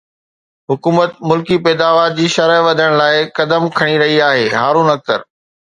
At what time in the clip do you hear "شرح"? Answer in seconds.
2.37-2.59